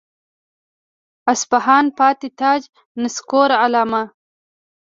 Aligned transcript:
اصفهان 1.33 1.85
پاتې 1.97 2.27
تاج 2.39 2.61
نسکور 3.03 3.49
عالمه. 3.61 4.03